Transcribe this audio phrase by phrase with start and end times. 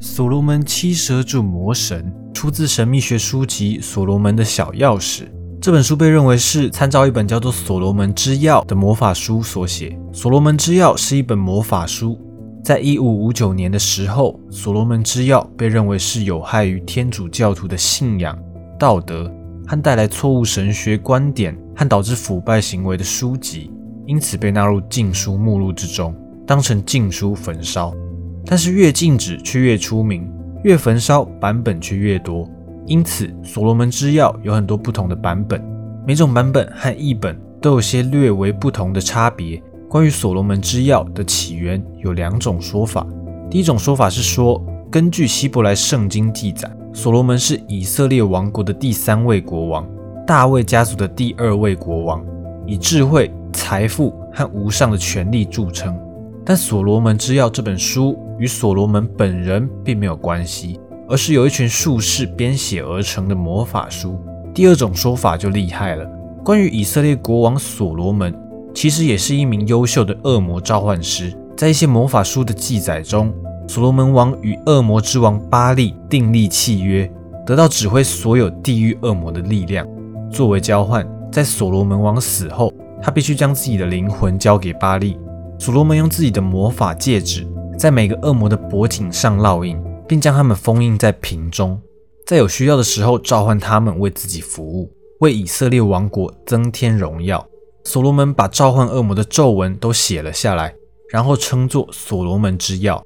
[0.00, 5.22] 所罗门七十二柱魔神出自神秘学书籍《所罗门的小钥匙》。
[5.60, 9.90] 这本书被认为是参照一本叫做《所罗门之钥》的魔法书所写。
[10.14, 12.16] 《所罗门之钥》是一本魔法书，
[12.62, 18.38] 在一五五九年的时候，《所罗门之钥》被认为是有害于天主教徒的信仰、
[18.78, 19.28] 道德
[19.66, 23.72] 和带来错误神学观点和导致腐败行为的书籍，
[24.06, 26.14] 因此被纳入禁书目录之中，
[26.46, 27.92] 当成禁书焚烧。
[28.50, 30.26] 但是越禁止却越出名，
[30.64, 32.48] 越焚烧版本却越多，
[32.86, 35.62] 因此《所罗门之钥》有很多不同的版本，
[36.06, 39.62] 每种版本和译本都有些略为不同的差别。
[39.86, 43.06] 关于《所罗门之钥》的起源有两种说法，
[43.50, 49.86] 第一种说法是说，根据希伯来圣经记载，所罗门是以色列王国的第三位国王，
[50.26, 52.24] 大卫家族的第二位国王，
[52.66, 55.94] 以智慧、财富和无上的权力著称。
[56.44, 60.78] 但《所罗门之钥》这本书与所罗门本人并没有关系，
[61.08, 64.18] 而是由一群术士编写而成的魔法书。
[64.54, 66.04] 第二种说法就厉害了，
[66.44, 68.34] 关于以色列国王所罗门，
[68.74, 71.32] 其实也是一名优秀的恶魔召唤师。
[71.56, 73.32] 在一些魔法书的记载中，
[73.66, 77.10] 所罗门王与恶魔之王巴利订立契约，
[77.44, 79.86] 得到指挥所有地狱恶魔的力量。
[80.30, 85.18] 作为交换，在所罗门王死后，他必须将自己的灵魂交给巴利。
[85.58, 87.44] 所罗门用自己的魔法戒指
[87.78, 91.80] 在每个恶魔的脖颈上烙印，并将他们封印在瓶中，
[92.26, 94.90] 在有需要的时候召唤他们为自己服务，
[95.20, 97.46] 为以色列王国增添荣耀。
[97.84, 100.74] 所罗门把召唤恶魔的咒文都写了下来，
[101.08, 103.00] 然后称作所罗门之钥。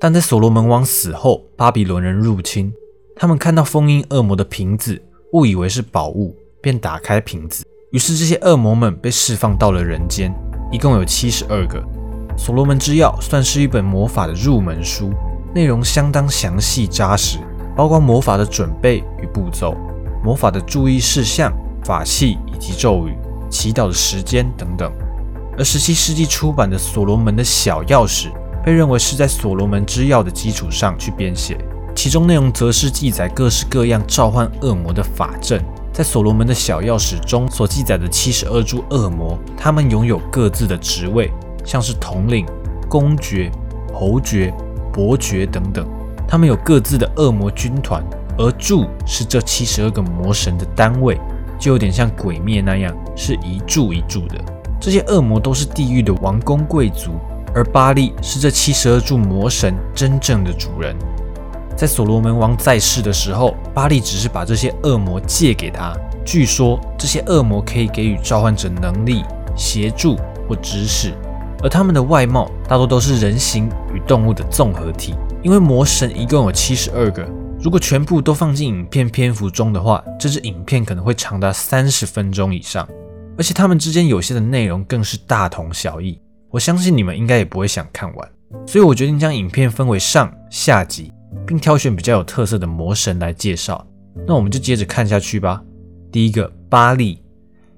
[0.00, 2.72] 但在所罗门王死后，巴比伦人入侵，
[3.16, 10.32] 他们看到封印恶魔的瓶子，误以为是宝物，便打开瓶子，于是这些恶魔们被释放到了人间。
[10.70, 11.80] 一共有七十二个，
[12.36, 15.10] 《所罗门之钥》算是一本魔法的入门书，
[15.54, 17.38] 内容相当详细扎实，
[17.76, 19.76] 包括魔法的准备与步骤、
[20.24, 21.52] 魔法的注意事项、
[21.84, 23.16] 法器以及咒语、
[23.50, 24.90] 祈祷的时间等等。
[25.58, 28.28] 而十七世纪出版的《所罗门的小钥匙》
[28.64, 31.58] 被认为是在《所罗门之钥》的基础上去编写，
[31.94, 35.62] 其中内容则是记载各式各样召唤恶魔的法阵。
[35.92, 41.30] 在所罗门的小钥匙中所记载的七十二株恶魔，他们拥有各自的职位，
[41.64, 42.46] 像是统领、
[42.88, 43.50] 公爵、
[43.92, 44.52] 侯爵、
[44.92, 45.86] 伯爵等等。
[46.26, 48.02] 他们有各自的恶魔军团，
[48.38, 51.18] 而柱是这七十二个魔神的单位，
[51.58, 54.38] 就有点像鬼灭那样，是一柱一柱的。
[54.80, 57.12] 这些恶魔都是地狱的王公贵族，
[57.54, 60.96] 而巴利是这七十二柱魔神真正的主人。
[61.76, 65.94] 在所罗门王在世的时候，巴利只是把这些恶魔借给他。
[66.24, 69.22] 据说这些恶魔可以给予召唤者能力、
[69.56, 70.16] 协助
[70.48, 71.12] 或指使，
[71.62, 75.14] 而他们的外貌大多都是人形与动物的综合体。
[75.42, 77.26] 因为魔神一共有七十二个，
[77.60, 82.88] 如果全部都放进影片篇幅中的话，这支影片可能会长达三十分钟以上。
[83.38, 88.28] 而且他们之间有些的内容更是大同小异，我相信你们应该也不会想看完。
[88.66, 91.10] 所以我决定将影片分为上下集。
[91.46, 93.84] 并挑选比较有特色的魔神来介绍，
[94.26, 95.62] 那我们就接着看下去吧。
[96.10, 97.22] 第一个巴利，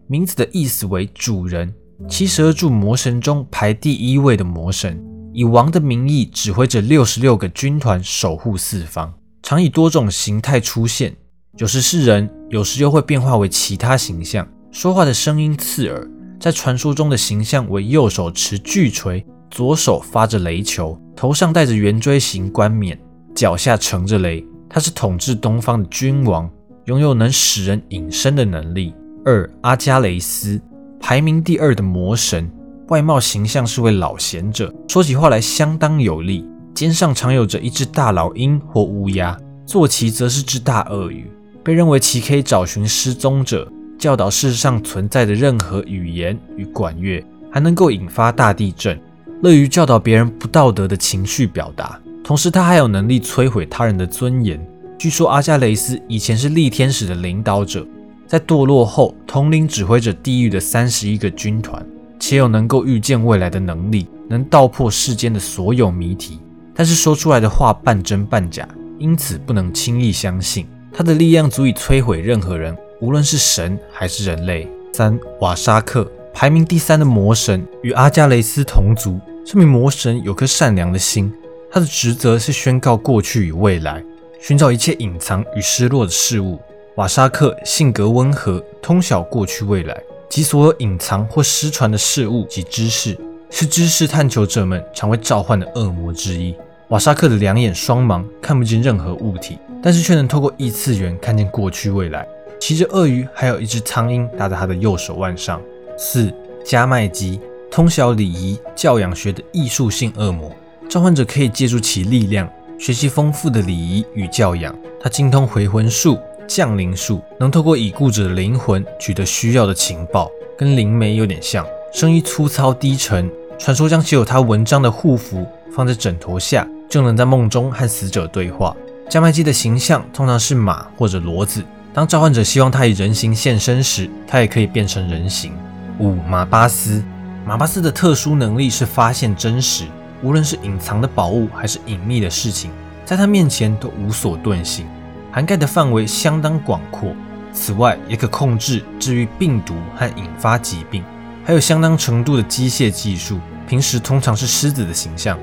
[0.09, 1.73] 名字的意思为主人，
[2.07, 11.17] 七十二柱魔神中排第一位的魔神，以王的名义指挥着六十六个军团守护四方，常以多种形态出现，
[11.57, 16.09] 有时是人，有时又会变化为其他形象，说话的声音刺耳。
[16.39, 22.99] 在传说中的形象为右手持巨锤，左手发着雷球，头上戴着圆锥形冠冕。
[23.35, 26.49] 脚下乘着雷，他是统治东方的君王，
[26.85, 28.95] 拥有能使人隐身的能力。
[29.25, 30.61] 二阿加雷斯，
[31.07, 32.51] 排名第二的魔神，
[32.89, 41.31] 外貌形象是位老贤者，说起话来相当有力，肩上常有着一只大老鹰或乌鸦，坐骑则是只大鳄鱼，
[41.63, 47.23] 被认为其可以找寻失踪者，教导世上存在的任何语言与管乐，
[47.53, 48.99] 还能够引发大地震，
[49.43, 52.01] 乐于教导别人不道德的情绪表达。
[52.25, 54.59] 同时，他还有能力摧毁他人的尊严。
[54.97, 57.87] 据说阿加雷斯以前是力天使的领导者，
[58.27, 61.85] 在堕落后统领指挥着地狱的三十一个军团，
[62.19, 66.41] 且有能够预见未来的能力，能道破世间的所有谜题。
[66.75, 68.67] 但是说出来的话半真半假，
[68.99, 70.67] 因此不能轻易相信。
[70.93, 74.69] 他的力量足以摧毁任何人，无论是神还是人类。
[74.93, 79.21] 三瓦沙克排名第三的魔神，与阿加雷斯同族。
[79.45, 81.33] 这名魔神有颗善良的心。
[81.71, 84.03] 他的职责是宣告过去与未来，
[84.41, 86.61] 寻找一切隐藏与失落的事物。
[86.97, 93.19] 瓦沙克性格温和，通晓过去未来及所有隐藏或失传的事物及知识，
[93.51, 96.55] 是知识探求者们常会召唤的恶魔之一。
[96.91, 102.25] 瓦沙克的两眼双盲，看不见任何物体，但是却能透过异次元看见过去未来。
[102.61, 105.61] 骑着鳄鱼，还有一只苍鹰搭在他的右手腕上。
[105.99, 106.33] 四
[106.65, 107.41] 加麦基，
[107.73, 110.49] 通晓礼仪教养学的艺术性恶魔，
[110.89, 112.49] 召唤者可以借助其力量
[112.79, 114.73] 学习丰富的礼仪与教养。
[115.01, 121.67] 他精通回魂术、降临术，能透过已故者的灵魂取得需要的情报，跟灵媒有点像。
[121.93, 128.77] 声音粗糙低沉，传说将写有他文章的护符放在枕头下，就能在梦中和死者对话。
[129.09, 131.63] 加麦基的形象通常是马或者骡子。
[131.93, 135.53] 当召唤者希望他以人形现身时，他也可以变成人形。
[136.01, 137.05] 五马巴斯，
[137.47, 139.85] 马巴斯的特殊能力是发现真实，
[140.21, 142.73] 无论是隐藏的宝物还是隐秘的事情，
[143.05, 144.87] 在他面前都无所遁形，
[145.35, 147.13] 涵盖的范围相当广阔。
[147.53, 151.03] 此外，也可控制治愈病毒和引发疾病，
[151.45, 153.41] 还有相当程度的机械技术。
[153.67, 155.37] 平时通常是狮子的形象。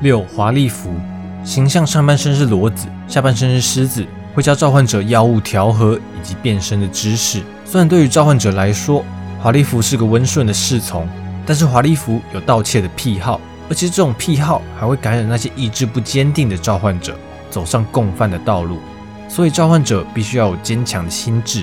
[0.00, 0.90] 六华丽服，
[1.44, 4.06] 形象上半身是骡子，下半身是狮子。
[4.34, 7.42] 会教召唤者药物调和以及变身的知识。
[7.66, 9.04] 虽然对于召唤者来说，
[9.42, 11.06] 华丽服是个温顺的侍从，
[11.44, 13.38] 但是华丽服有盗窃的癖好，
[13.68, 17.14] 而且这种癖好还会感染那些意志不坚定的召唤者，
[17.50, 18.78] 走上共犯的道路。
[19.36, 21.62] 所以召唤者必须要有坚强的心智。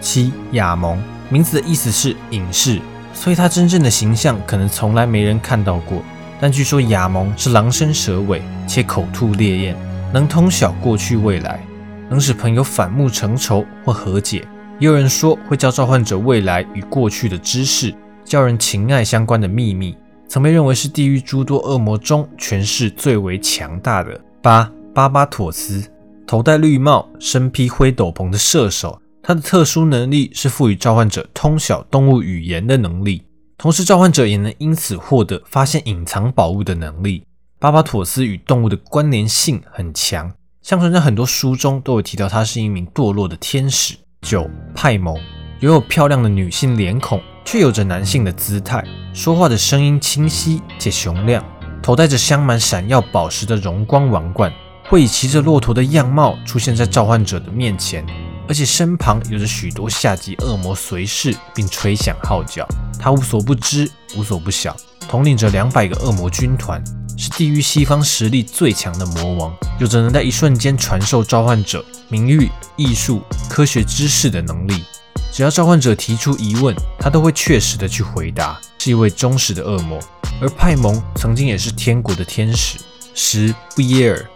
[0.00, 0.96] 七亚蒙，
[1.28, 2.80] 名字的意思是隐士，
[3.12, 6.00] 所以他真正的形象可能从来没人看到过。
[6.40, 9.76] 但据说亚蒙是狼身蛇尾，且口吐烈焰，
[10.12, 11.60] 能通晓过去未来。
[12.08, 14.46] 能使朋友反目成仇或和解，
[14.78, 17.92] 也有人说会教召唤者未来与过去的知识，
[18.24, 19.96] 教人情爱相关的秘密，
[20.28, 24.20] 曾被认为是地狱诸多恶魔中权势最为强大的。
[24.40, 25.84] 八巴巴妥斯，
[26.30, 33.24] 头戴绿帽、身披灰斗篷的射手，他的特殊能力是赋予召唤者通晓动物语言的能力，
[33.58, 37.24] 同时召唤者也能因此获得发现隐藏宝物的能力。
[37.58, 40.32] 巴巴妥斯与动物的关联性很强。
[40.62, 43.96] 相传在很多书中都有提到，他是一名堕落的天使。
[44.22, 45.16] 九派蒙
[45.58, 51.44] 拥有漂亮的女性脸孔，却有着男性的姿态，说话的声音清晰且雄亮，
[51.82, 54.52] 头戴着镶满闪耀宝石的荣光王冠，
[54.90, 58.04] 会以骑着骆驼的样貌出现在召唤者的面前，
[58.48, 62.66] 而且身旁有着许多下级恶魔随侍，并吹响号角。
[62.98, 64.76] 他无所不知，无所不晓，
[65.08, 66.82] 统领着两百个恶魔军团。
[67.16, 74.82] 是地狱西方实力最强的魔王，有着能在一瞬间传授召唤者名誉、艺术、科学知识的能力。
[75.30, 78.58] 只要召唤者提出疑问，他都会确实的去回答。
[78.80, 80.00] 是一位忠实的恶魔。
[80.42, 82.76] 而派蒙曾经也是天国的天使。
[83.14, 84.26] 十布耶尔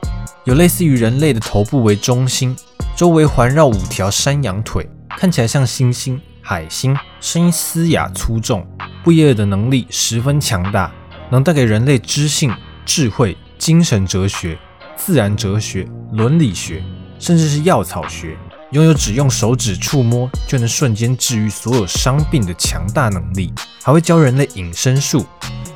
[0.44, 2.54] 有类似于人类的头部为中心，
[2.94, 4.86] 周围环绕五条山羊腿，
[5.16, 8.66] 看起来像猩猩、海星，声音嘶哑粗重。
[9.02, 10.92] 布耶尔的能力十分强大，
[11.30, 12.54] 能带给人类知性。
[12.84, 14.58] 智慧、精神哲学、
[14.94, 16.84] 自然哲学、伦理学，
[17.18, 18.36] 甚至是药草学，
[18.72, 23.50] 拥有只用手指触摸就能瞬间治愈所有伤病的强大能力，
[23.82, 25.24] 还会教人类隐身术。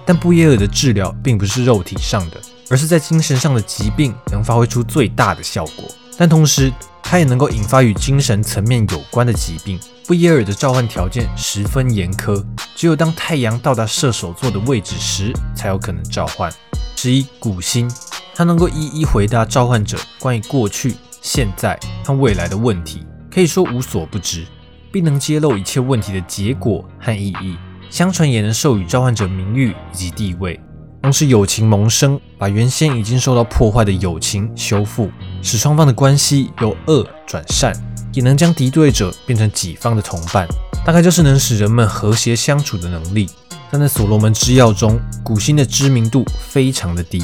[0.04, 2.38] 但布耶尔的治疗并不是肉体上的，
[2.70, 5.84] 而是在精神上的疾病能发挥出最大的效果。
[6.16, 6.72] 但同时，
[7.02, 9.78] 它也能够引发与精神层面有关的疾病。
[10.06, 12.42] 布耶尔的召唤条件十分严苛，
[12.74, 16.50] 只有当太阳到达射手座的位置时，才有可能召唤。
[16.96, 17.90] 十一古星，
[18.34, 24.46] 它能够一一回答召唤者关于过去、现在和未来的问题，可以说无所不知，
[24.90, 27.56] 并能揭露一切问题的结果和意义。
[27.90, 30.58] 相传也能授予召唤者名誉以及地位，
[31.02, 35.10] 能使友情萌生，把原先已经受到破坏的友情修复，
[35.42, 37.72] 使双方的关系由恶转善，
[38.12, 40.46] 也能将敌对者变成己方的同伴。
[40.84, 43.28] 大概就是能使人们和谐相处的能力。
[43.70, 47.22] 但在所罗门之钥中，古星的知名度非常的低。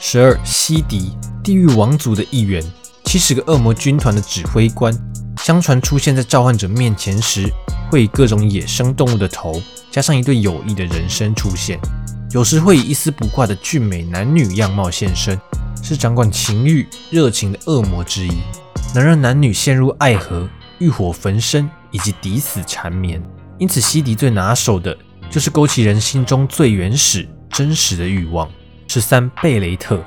[0.00, 2.62] 十二西迪，地狱王族的一员，
[3.04, 4.92] 七十个恶魔军团的指挥官。
[5.42, 7.48] 相传出现在召唤者面前时，
[7.88, 11.78] 会以各种野生动物的头，加上一对友谊的人身出现。
[12.32, 15.40] 有时会以一丝不挂的俊美男女样貌现身，
[15.82, 18.32] 是掌管情欲热情的恶魔之一，
[18.94, 23.22] 能让男女陷入爱河、欲火焚身以及抵死缠绵。
[23.58, 24.96] 因此，西迪最拿手的。
[25.28, 28.48] 就是勾起人心中最原始、真实的欲望。
[28.86, 30.00] 十三贝雷特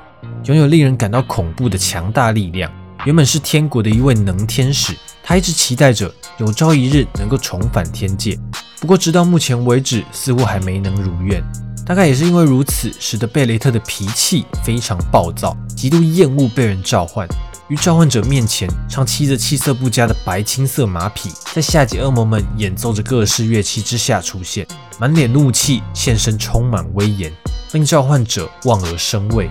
[0.45, 2.71] 拥有令人感到恐怖的强大力量，
[3.05, 8.39] 原本是天国的一位能天使，他一直期待着有朝一日能够重返天界。
[8.79, 11.43] 不过，直到目前为止，似乎还没能如愿。
[11.85, 17.27] 大概也是因为如此，使得贝雷特的脾气非常暴躁，极度厌恶被人召唤。
[17.67, 24.65] 于召唤者面前，常骑着气色不佳的白青色马匹，在下级恶魔们演奏着各式乐器之下出现，
[24.97, 27.31] 满脸怒气，现身充满威严，
[27.73, 29.49] 令召唤者望而生畏。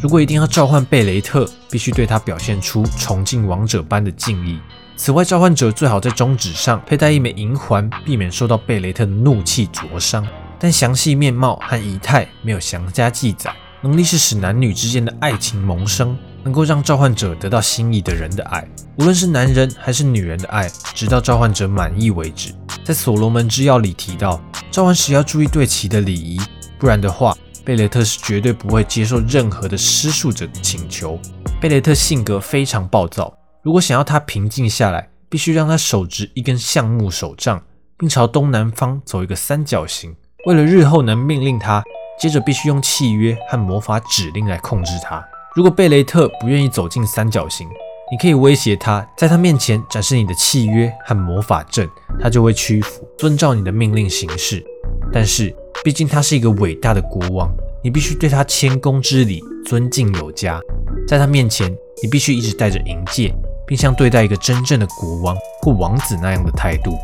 [0.00, 4.58] 如果一定要召唤贝雷特，必须对他表现出崇敬王者般的敬意。
[4.96, 10.26] 此外，召唤者最好在中指上佩戴一枚银环，避免受到贝雷特的怒气灼伤。
[10.58, 13.52] 但详细面貌和仪态没有详加记载。
[13.82, 22.54] 能力是使男女之间的爱情萌生，能够让召唤者得到心仪的人的爱，无论是男人还是女人的爱，直到召唤者满意为止。
[22.82, 26.40] 在所罗门之钥里提到，召唤时要注意对其的礼仪，
[26.78, 31.20] 不然的话，贝雷特是绝对不会接受任何的施术者的请求。
[31.60, 37.62] 贝雷特性格非常暴躁，如果想要他平静下来，必须让他手执一根橡木手杖，
[37.96, 41.82] 并朝东南方走一个三角形，为了日后能命令他。
[42.20, 45.24] 接着必须用契约和魔法指令来控制他。
[45.56, 47.66] 如果贝雷特不愿意走进三角形，
[48.12, 51.88] 你可以威胁他，在他面前展示你的契约和魔法阵，
[52.20, 54.64] 他就会屈服，遵照你的命令行事。
[55.12, 55.52] 但是，
[55.82, 57.50] 毕竟他是一个伟大的国王，
[57.82, 60.60] 你必须对他谦恭之礼，尊敬有加。
[61.08, 63.34] 在他面前，你必须一直带着银戒，
[63.66, 66.98] 并像对待一个真正的国王或王子那样的态度。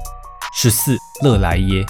[0.53, 1.85] 十四，勒莱耶，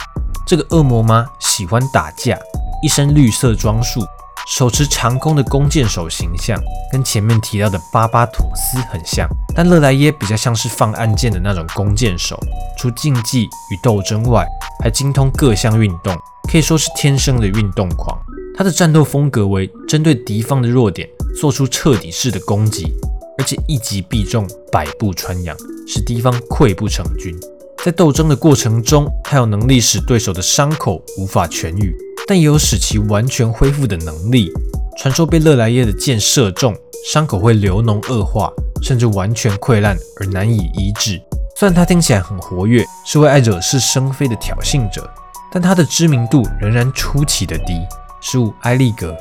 [0.47, 1.27] 这个恶魔吗？
[1.39, 2.39] 喜欢打架。
[2.83, 4.01] 一身绿色装束，
[4.47, 6.59] 手持长弓的弓箭手形象，
[6.91, 12.39] 跟前面提到的巴巴妥斯很像，但勒莱耶比较像是放暗箭的那种弓箭手。
[12.79, 14.47] 除竞技与斗争外，
[14.83, 16.19] 还精通各项运动，
[16.51, 18.19] 可以说是天生的运动狂。
[18.57, 21.09] 他的战斗风格为针对敌方的弱点
[21.39, 22.95] 做出彻底式的攻击，
[23.41, 25.57] 而且一击必中，百步穿杨，
[25.89, 27.35] 使敌方溃不成军。
[27.83, 31.97] 在斗争的过程中，他有能力使对手的伤口无法痊愈。
[32.29, 34.53] 但也有使其完全恢复的能力。
[34.99, 36.77] 传说被勒莱耶的箭射中，
[37.11, 41.19] 伤口会流脓恶化，甚至完全溃烂而难以医治。
[41.57, 45.09] 虽然他听起来很活跃，是位爱惹是生非的挑衅者，
[45.51, 47.81] 但他的知名度仍然出奇的低。
[48.21, 49.17] 十五，埃利格。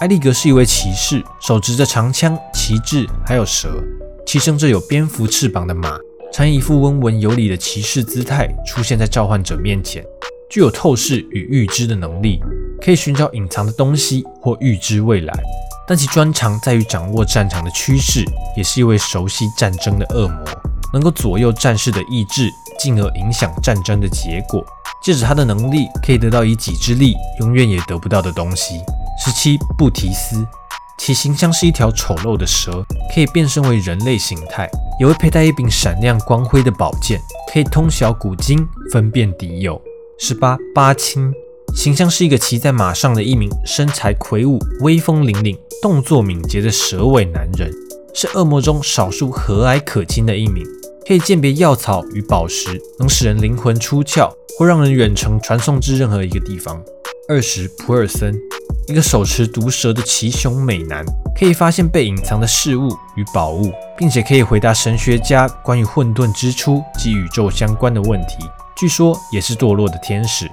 [0.00, 3.80] 埃利格是一位骑士，手执着长枪、旗帜，还有蛇，
[4.26, 5.96] 骑乘着有蝙蝠翅膀的马，
[6.32, 10.04] 常以一副温文有礼的骑士姿态出现在召唤者面前。
[10.50, 12.40] 具有透视与预知的能力，
[12.82, 15.32] 可以寻找隐藏的东西或预知未来。
[15.86, 18.24] 但其专长在于掌握战场的趋势，
[18.56, 20.44] 也是一位熟悉战争的恶魔，
[20.92, 24.64] 能够左右战士的意志，进而影响战争的结果。
[25.04, 28.80] 借着他的能力，可以得到以己之力永远也得不到的东西。
[29.22, 30.44] 十七布提斯，
[30.98, 34.68] 其形象是一条丑陋的蛇，可以变身为人类形态，
[34.98, 37.20] 也会佩戴一柄闪亮光辉的宝剑，
[37.52, 39.80] 可以通晓古今，分辨敌友。
[40.18, 41.32] 十八巴青
[41.74, 47.70] 形象是一个骑在马上的一名身材魁梧、威风凛凛、动作敏捷的蛇尾男人，
[48.14, 50.64] 是恶魔中少数和蔼可亲的一名，
[51.06, 56.80] 可以鉴别药草与宝石，能使人灵魂出窍，或让人远程传送至任何一个地方。
[57.28, 58.38] 二十普尔森，
[58.86, 61.04] 一个手持毒蛇的奇雄美男，
[61.38, 68.36] 可以发现被隐藏的事物与宝物，并且可以回答神学家关于混沌之初及宇宙相关的问题。
[68.76, 70.50] 据说也是堕落的天使。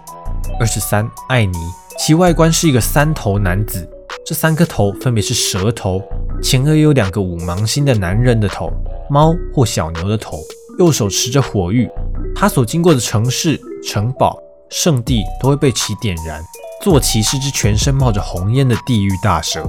[0.59, 1.57] 二十三，艾尼，
[1.99, 3.87] 其外观是一个三头男子，
[4.25, 6.01] 这三颗头分别是蛇头，
[6.41, 8.71] 前额有两个五芒星的男人的头，
[9.09, 10.39] 猫或小牛的头，
[10.79, 11.89] 右手持着火玉。
[12.33, 14.37] 他所经过的城市、城堡、
[14.69, 16.41] 圣地都会被其点燃。
[16.81, 19.63] 坐骑是只全身冒着红烟的地狱大蛇，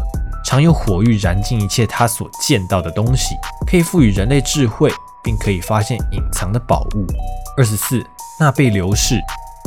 [0.44, 3.34] 常用火玉燃尽一切他所见到的东西，
[3.66, 4.90] 可以赋予人类智慧，
[5.22, 7.06] 并可以发现隐藏的宝物。
[7.56, 8.02] 二十四。
[8.40, 9.20] 纳贝流士，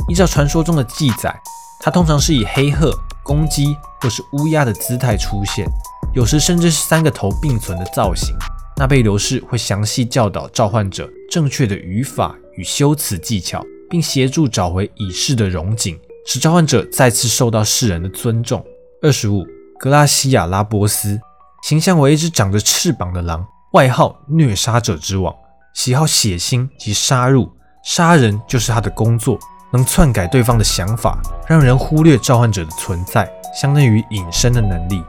[0.06, 1.34] 依照传说中的记载，
[1.80, 5.66] 它通常是以黑鹤、公鸡或是乌鸦的姿态出现，
[6.12, 8.36] 有时甚至是三个头并存的造型。
[8.76, 18.62] 纳贝流士会详细教导召唤者正确的语法与修辞技巧，并协助找回已逝的荣景，使召唤者再次受到世人的尊重。
[19.00, 19.46] 二十五，
[19.78, 21.20] 格拉西亚拉波斯，
[21.62, 25.32] 形象为一只长着翅膀的狼，外号虐杀者之王，
[25.72, 27.48] 喜好血腥及杀戮。
[27.84, 29.38] 杀人就是他的工作，
[29.72, 35.00] 能篡改对方的想法，让人忽略召唤者的存在，相当于隐身的能力。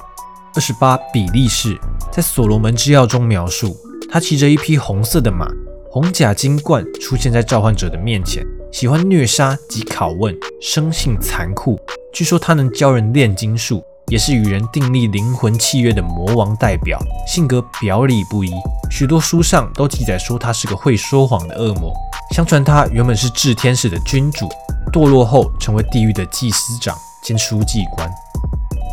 [0.53, 1.75] 二十八，比利士
[2.12, 3.75] 在所罗门之钥中描述，
[4.12, 5.47] 他骑着一匹红色的马，
[5.89, 8.45] 红甲金冠，出现在召唤者的面前，
[8.79, 11.79] 喜欢虐杀及拷问，生性残酷。
[12.13, 18.51] 据说他能教人炼金术，也是与人订立灵魂契约的魔王代表，性格表里不一。
[18.91, 21.91] 许多书上都记载说他是个会说谎的恶魔。
[22.36, 24.48] 相传他原本是炽天使的君主，
[24.93, 28.07] 堕落后成为地狱的祭司长兼书记官。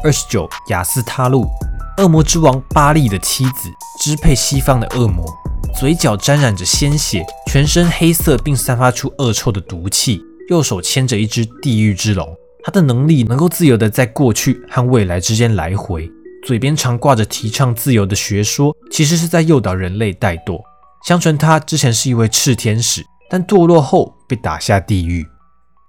[0.02, 1.46] 二十九，雅斯他路，
[1.98, 3.68] 恶魔之王巴利的妻子，
[4.00, 5.26] 支配西方的恶魔，
[5.76, 12.26] 嘴角沾染着鲜血，全身黑色并散发出恶臭的毒气，右手牵着一只地狱之龙。
[12.62, 16.08] 他的能力能够自由的在过去和未来之间来回，
[16.46, 20.62] 嘴边常挂着提倡自由的学说，其实是在诱导人类怠惰。
[21.06, 25.26] 相传他之前是一位炽天使，但堕落后被打下地狱。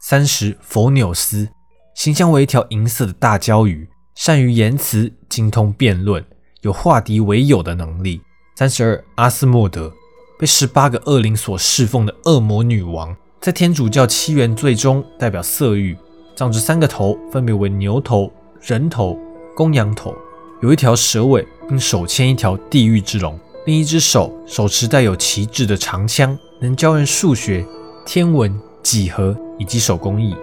[0.01, 1.47] 三十，佛纽斯，
[1.95, 6.25] 形象为一条银色的大鲛鱼，善于言辞，精通辩论，
[6.63, 8.21] 有化敌为友的能力。
[8.57, 9.91] 三十二，阿斯莫德，
[10.39, 15.97] 被十八个恶灵所侍奉的恶魔女王，在天主教七原罪中代表色欲，
[16.37, 18.31] 长着三个头，分别为牛头、
[18.61, 19.19] 人头、
[19.57, 20.15] 公羊头，
[20.61, 27.65] 有一条蛇尾，并手牵一条地狱之龙，另一只手手持带有旗帜的长枪，能教人数学、
[28.05, 29.35] 天文、几何。
[29.57, 30.35] 以及手工艺。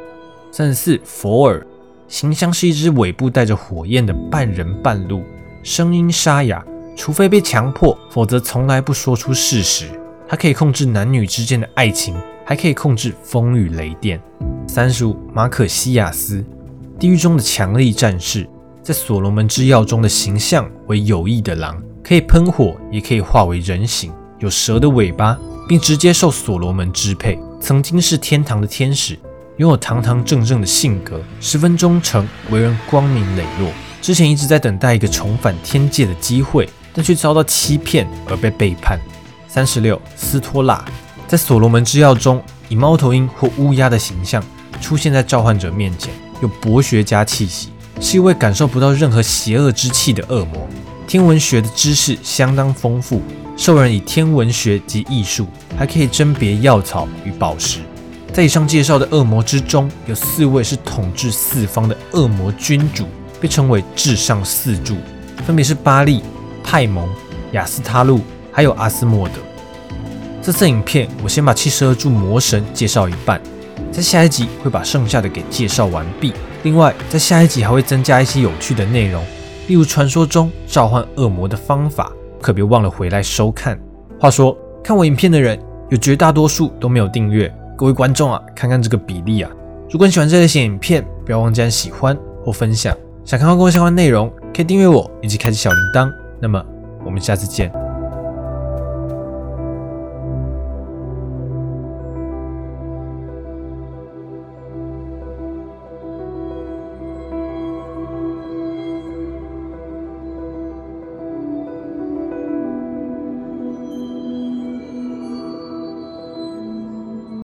[0.51, 1.67] 三十四，佛尔
[2.09, 5.23] 形象是一只尾部带着火焰的半人半鹿，
[5.63, 6.65] 声音沙哑，
[6.97, 9.87] 除非被强迫，否则从来不说出事实。
[10.29, 14.21] 它可以控制男女之间的爱情，还可以控制风雨雷电。
[14.67, 16.45] 三十五，马可西亚斯，
[16.99, 18.49] 地狱中的强力战士，
[18.83, 27.39] 在所罗门之钥中的形象为有翼的狼，可以喷火，也可以化为人形，有蛇的尾巴，并直接受所罗门支配。
[27.61, 29.19] 曾经是天堂的天使，
[29.59, 33.71] 拥有堂堂正正的性格，十分忠诚，为人光明磊落。
[34.01, 38.99] 之前一直在等待一个重返天界的机会，但却遭到欺骗而被背叛。
[39.49, 40.85] 三十六，斯托拉
[41.27, 44.43] 在所罗门之钥中以猫头鹰或乌鸦的形象
[44.81, 47.69] 出现在召唤者面前，有博学家气息，
[48.01, 50.69] 是一位感受不到任何邪恶之气的恶魔。
[51.07, 53.21] 天文学的知识相当丰富。
[53.55, 55.47] 兽人以天文学及艺术，
[55.77, 57.81] 还可以甄别药草与宝石。
[58.33, 63.07] 在以上介绍的恶魔之中，有四位是统治四方的恶魔君主，
[63.39, 64.97] 被称为至上四柱，
[65.47, 66.23] 分别是巴利、
[66.63, 67.09] 派蒙、
[67.53, 69.35] 雅斯他路，还有阿斯莫德。
[70.41, 73.41] 这次影片我先把七十二柱魔神介绍一半，
[73.91, 76.33] 在下一集会把剩下的给介绍完毕。
[76.63, 79.25] 另外，在下一集还会增加一些有趣的内容，
[79.69, 82.13] 例如传说中召唤恶魔的方法。
[82.41, 83.79] 可别忘了回来收看。
[84.19, 85.57] 话说，看我影片的人
[85.91, 87.53] 有绝大多数都没有订阅。
[87.77, 89.51] 各位观众啊，看看这个比例啊！
[89.89, 92.97] 如果你喜欢这类型影片，不要忘记按喜欢或分享。
[93.25, 96.11] 想看更多相关内容，可以订阅我以及开启小铃铛。
[96.43, 96.61] 那么，
[97.05, 97.71] 我们下次见。